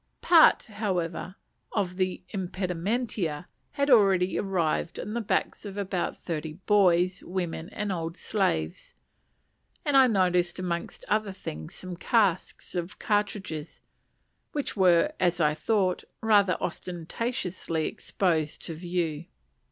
[0.21, 1.35] Part, however,
[1.73, 7.91] of the "impedimenta" had already arrived on the backs of about thirty boys, women, and
[7.91, 8.95] old slaves;
[9.85, 13.83] and I noticed amongst other things some casks of cartridges,
[14.53, 19.25] which were, as I thought, rather ostentatiously exposed to view.